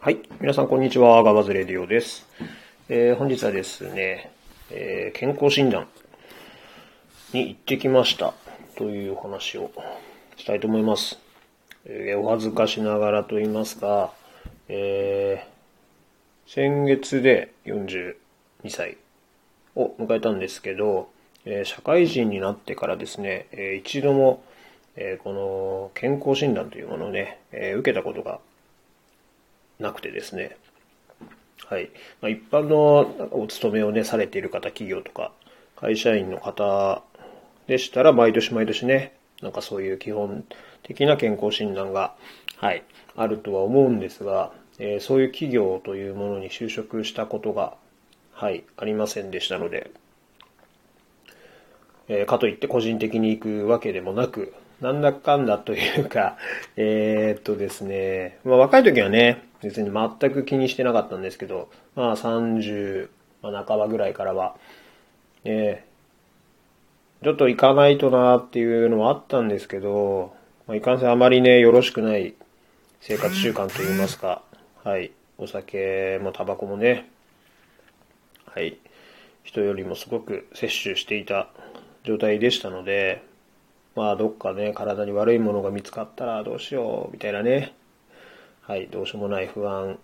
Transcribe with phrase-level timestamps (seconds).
[0.00, 0.20] はい。
[0.40, 1.20] 皆さん、こんにちは。
[1.24, 2.24] ガバズレディオです。
[2.88, 4.30] えー本日はですね、
[4.70, 5.88] えー健康診断
[7.32, 8.32] に行ってきました。
[8.76, 9.72] という話を
[10.36, 11.18] したいと思います。
[11.84, 14.12] えーお恥ずかしながらと言いますか、
[14.68, 18.14] えー先月で42
[18.68, 18.98] 歳
[19.74, 21.08] を迎えたんですけど、
[21.44, 24.44] えー社会人になってからですね、えー一度も、
[24.94, 28.38] えーこの健康診断というものをね、えー受けたことが
[29.78, 30.56] なくてですね。
[31.66, 31.90] はい。
[32.20, 35.32] まあ、一般のお勤めをね、されている方、企業とか、
[35.76, 37.02] 会社員の方
[37.66, 40.44] でしたら、毎年毎年ね、なんかそういう基本
[40.82, 42.14] 的な健康診断が、
[42.56, 42.82] はい、
[43.16, 47.74] あるとは思うんですが、えーそういう企業というものに就職したことが、
[48.32, 49.90] はい、ありませんでしたので、
[52.08, 56.38] えーかといって個人的に行くわけでもなく、なんだかんだというか、
[56.76, 63.08] えーっとですね、まあ若い時はね、別に全く気にしてなかったんですけど、まあ30、
[63.42, 64.56] まあ、半ばぐらいからは、
[65.44, 65.88] えー
[67.20, 70.32] ちょっと行かないとなっていうのはあったんですけど、
[70.68, 72.34] まあ、いかんせんあまりね、よろしくない
[73.00, 74.42] 生活習慣といいますか、
[74.84, 77.10] はい、お酒もタバコもね、
[78.46, 78.78] はい、
[79.42, 81.48] 人よりもすごく摂取していた
[82.04, 83.24] 状態でしたので、
[83.96, 87.74] まあどっかね、体に悪いものが見つかったらどうしよう、みたいなね、
[88.68, 89.98] はい、どうしようもない不安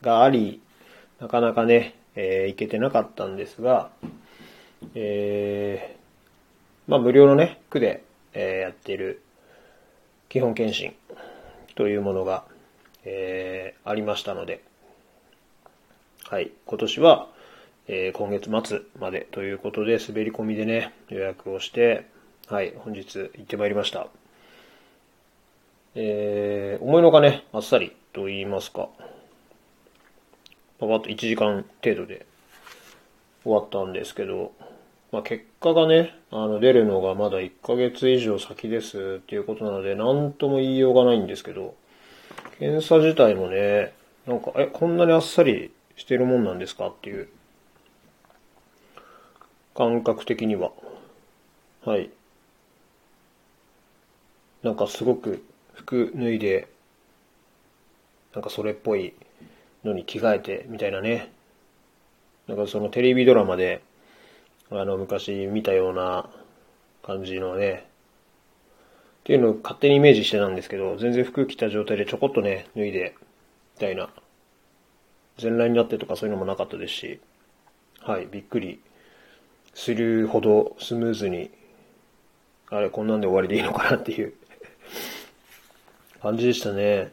[0.00, 0.62] があり、
[1.20, 3.90] なかなかね、えー行けてなかったんですが、
[4.94, 9.20] えーまあ無料のね、区で、えーやっている
[10.30, 10.94] 基本検診
[11.74, 12.44] というものが、
[13.04, 14.64] えーありましたので、
[16.30, 17.28] はい、今年は、
[17.86, 22.06] えー今月末までということで、滑り込みでね、予約をして、
[22.48, 24.06] はい、本日行ってまいりました。
[25.94, 28.88] えー思いのがね、あっさりと言いますか、
[30.80, 32.26] パパッと1時間程度で
[33.44, 34.52] 終わったんですけど、
[35.12, 41.74] まあ、結果がね、あの、出るのがまだ1ヶ月以上先ですっていうことなので、なんとも言いようがないんですけど、
[42.58, 43.92] 検査自体もね、
[44.26, 46.86] なんか、え、こんなにあっさりしてるもんなんですか？
[46.88, 47.28] っていう、
[49.74, 50.70] 感覚的には。
[51.84, 52.10] はい。
[54.62, 56.68] なんかすごく服脱いで、
[58.34, 59.14] なんかそれっぽい
[59.84, 61.32] のに着替えてみたいなね。
[62.46, 63.82] なんかそのテレビドラマで、
[64.70, 66.28] あの昔見たような
[67.02, 67.86] 感じのね、
[69.20, 73.14] っていうのを勝手にイメージしてたんですけど、全然服着た状態でちょこっとね、脱いで、
[73.76, 74.10] みたいな。
[75.38, 77.20] 全裸になってとかそういうのもなかったですし、
[78.00, 78.80] はい、びっくり
[79.74, 81.50] するほどスムーズに、
[82.68, 84.34] あれ、こんなんで終わりでいいのかなっていう
[86.22, 87.12] 感じでしたね。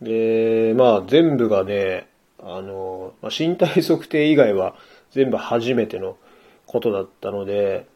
[0.00, 2.08] で、まあ全部がね、
[2.38, 4.76] あの、ま、身体測定以外は
[5.10, 6.16] 全部初めての
[6.66, 7.86] ことだったので、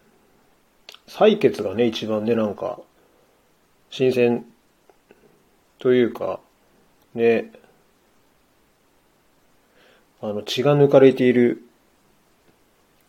[1.06, 2.80] 採血がね、一番ね、なんか、
[3.90, 4.44] 新鮮
[5.78, 6.40] というか、
[7.14, 7.52] ね、
[10.20, 11.62] あの、血が抜かれている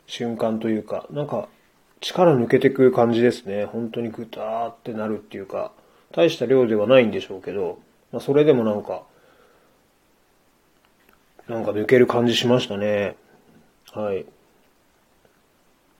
[0.06, 1.48] 瞬間というか、なんか、
[2.00, 3.66] 力抜けてく感じですね。
[3.66, 5.72] 本当にグターってなるっていうか、
[6.12, 7.80] 大した量ではないんでしょうけど、
[8.12, 9.04] まあ、それでもなんか、
[11.48, 13.16] なんか抜ける感じしましたね。
[13.92, 14.26] はい。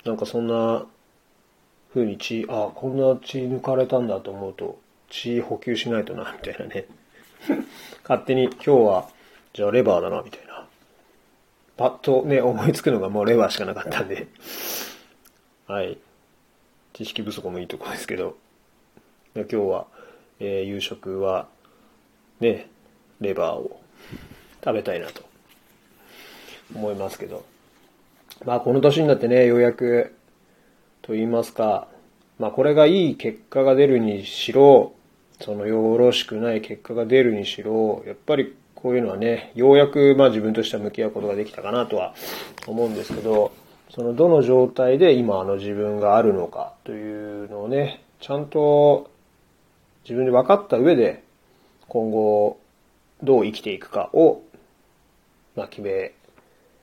[0.06, 0.86] なんかそんな
[1.94, 4.80] 風に血、あ、こんな血抜かれたんだと思うと、
[5.10, 6.86] 血補給しないとな、みたいなね。
[8.08, 9.10] 勝手に今日は、
[9.54, 10.68] じゃあレバーだな、みたいな。
[11.78, 14.28] パッとね、思いつくのがもうレバーしかなかったんで。
[15.68, 15.98] はい。
[16.94, 18.36] 知識不足もいいとこですけど。
[19.36, 19.88] 今日は、
[20.44, 21.48] えー夕食は、
[22.40, 22.68] ね、
[23.20, 23.80] レバーを
[24.64, 25.24] 食べたいなと
[26.76, 27.46] 思いますけど。
[28.44, 30.16] まあこの年になってね、ようやく、
[31.04, 31.88] と言いますか、
[32.40, 34.94] まあこれがいい結果が出るにしろ、
[35.40, 42.16] そのよろしくない結果が出るにしろ、やっぱりこういうのはね、ようやくまあ自分としては向き合うことができたかなとは
[42.66, 43.52] 思うんですけど、
[43.92, 49.11] そのどの状態で今あの自分があるのかというのをね、ちゃんと
[50.04, 51.24] 自分で分かった上で
[51.88, 52.60] 今後
[53.24, 54.42] どう生きていくかを、
[55.56, 56.14] まあ、決め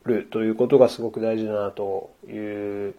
[0.05, 2.94] るということがすごく大事だなという、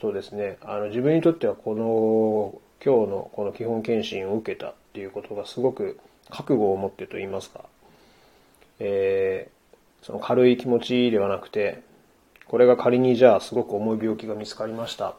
[0.00, 0.58] そうですね。
[0.62, 5.98] あの自分にとってはこの今日のこの基本検診を受けたっていうことがすごく
[6.30, 7.64] 覚悟を持ってと言いますか、
[8.78, 9.58] えー
[10.02, 11.82] その軽い気持ちではなくて、
[12.46, 15.10] これが仮にじゃあすごく重い病気が見つかりました。
[15.10, 15.14] っ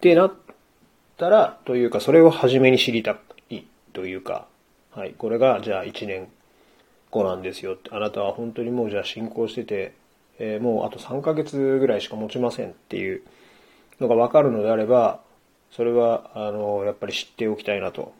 [0.00, 0.32] てなっ
[1.20, 3.18] たら、というか、それを初めに知りた
[3.50, 3.62] い
[3.92, 4.46] というか、
[4.92, 6.28] はい、これがじゃあ1年
[7.10, 9.94] 個なんですよってあなたは本当にもうじゃあ進行してて、
[10.38, 13.22] えー、もうあと3ヶ月ぐらいしか持ちませんっていう
[14.00, 15.20] のが分かるのであれば、
[15.70, 18.12] それは、あの、やっぱり知っておきたいなと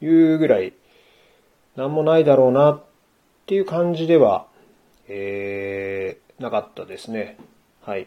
[0.00, 0.72] いうぐらい、
[1.76, 2.82] なんもないだろうなっ
[3.46, 4.46] ていう感じでは、
[5.08, 7.36] えー、なかったですね。
[7.82, 8.06] はい。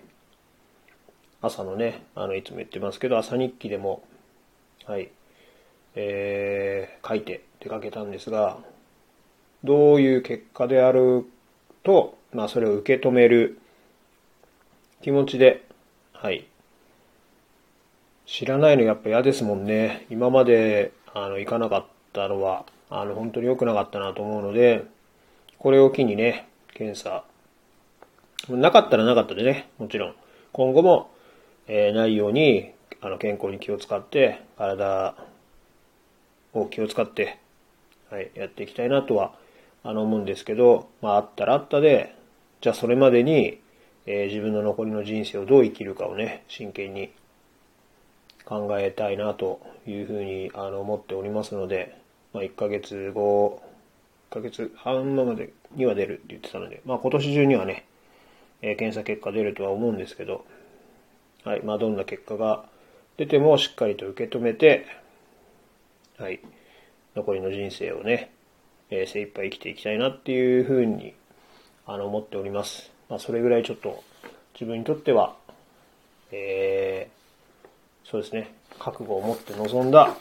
[1.41, 4.03] 朝のね、あの、いつも言ってますけど、朝日記でも、
[4.85, 5.09] はい、
[5.95, 8.57] えー、書いて出かけたんですが、
[9.63, 11.25] どういう結果である
[11.83, 13.59] と、まあ、それを受け止める
[15.01, 15.65] 気持ちで、
[16.13, 16.47] はい。
[18.25, 20.05] 知らないのやっぱ嫌ですもんね。
[20.09, 24.85] 今まで、あの、行かなかったのは、あの、本当に良くなかったなと思うので、
[25.59, 27.23] これを機にね、検査、
[28.49, 30.15] なかったらなかったでね、もちろん。
[30.51, 31.09] 今後も、
[31.67, 32.71] えー、ないように、
[33.01, 35.15] あの、健康に気を使って、体
[36.53, 37.37] を気を使って、
[38.09, 39.33] はい、やっていきたいなとは、
[39.83, 42.15] あの、思うんですけど、まあ、あったらあったで、
[42.61, 43.59] じゃあそれまでに、
[44.05, 47.11] えー、自分の残りの人生をどう生きるかをね、真剣に
[48.45, 51.97] 考えたいなというふうにあの思っておりますので、
[52.33, 53.61] まあ、1ヶ月後、
[54.31, 57.85] 1ヶ月半までには出るって言ってたので、まあ今年中にはね、
[58.61, 60.45] えー、検査結果出るとは思うんですけど、
[61.47, 62.65] はい、まあどんな結果が
[63.15, 64.85] 出てもしっかりと受け止めて、
[66.17, 66.41] はい、
[67.15, 68.33] 残りの人生をね、
[68.89, 71.13] えー、精一杯生きていきたいなっていうふうに、
[71.85, 72.91] あの、思っております。
[73.09, 74.03] まあそれぐらいちょっと
[74.55, 75.37] 自分にとっては、
[76.33, 80.17] えー、そうですね、覚悟を持って臨んだ、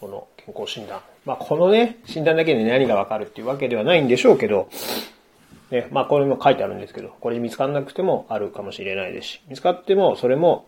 [0.00, 1.02] この健康診断。
[1.24, 4.68] まあこのね、診断だけで何がわかるっていうわけではないんでしょうけど、
[5.70, 10.66] ね、まあこれも書いてあるんですけど、これ見つからなくてもあるかもしれないですし、見つかってもそれも、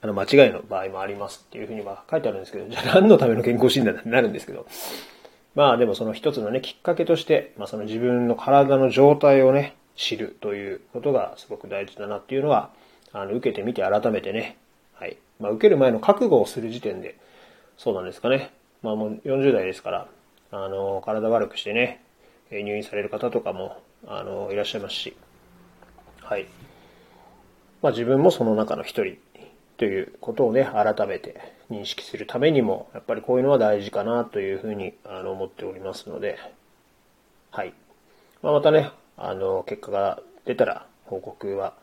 [0.00, 4.66] あの、間違いの場合もありますっていうふうには書いてあるんですけど、じゃあ何のための健康診断になるんですけど、
[5.54, 12.70] まあでもその一つのね、きっかけとして、まあその自分の体の状態をね、知るということがすごく大事だなっていうのは、
[13.12, 14.58] あの、受けてみて改めてね、
[14.94, 15.16] はい。
[15.40, 17.16] まあ受ける前の覚悟をする時点で、
[17.78, 18.52] そうなんですかね。
[18.82, 20.08] まあもう40代ですから、
[20.52, 22.02] あの、体悪くしてね、
[22.50, 25.16] 入院される方とかも、あの、いらっしゃいますし、
[26.20, 26.46] はい。
[27.82, 29.16] まあ自分もその中の一人
[29.76, 36.38] ということをね、改めて認識するためにも、やっぱりこういうのは大事かなというふうにあの思っておりますので、
[37.50, 37.72] はい。
[38.42, 41.74] まあ、またね、あの、結果が出たら報告は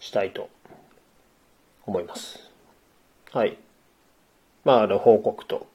[0.00, 0.50] したいと
[1.86, 2.50] 思います。
[3.32, 3.56] はい。
[4.64, 5.66] まあ、あの、報告と、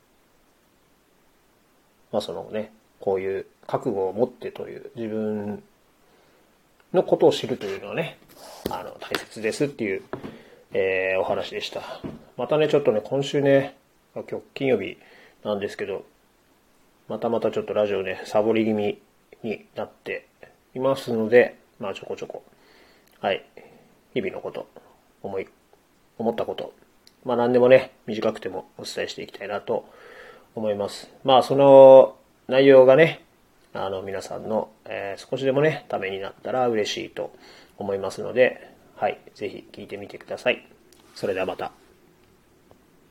[2.11, 2.71] まあ、そのね、
[3.07, 5.63] こういう覚悟を持ってという自分
[6.91, 8.17] のことを知るというのはね、
[8.69, 10.01] あの、大切ですっていう、
[10.73, 12.01] えー、お話でした。
[12.35, 13.77] またね、ちょっとね、今週ね、
[14.13, 14.97] 今日金曜日
[15.45, 16.03] なんですけど、
[17.07, 18.99] またまたちょっとラジオね、サボり気味
[19.41, 20.27] になって
[20.75, 22.43] いますので、まあちょこちょこ、
[23.21, 23.45] はい、
[24.15, 24.67] 日々のこと、
[25.23, 25.47] 思い、
[26.17, 26.73] 思ったこと、
[27.23, 29.87] まあ何でもね、短くてもお伝えしていきたいなと
[30.55, 31.09] 思います。
[31.23, 32.16] まあその
[32.47, 33.25] 内容がね、
[33.73, 37.33] あの皆さんの、えー、少しでもね、ためになったら嬉しいと
[37.77, 40.65] 思いますので、はい、ぜひ聞いてみてください。
[41.13, 41.71] それではまた。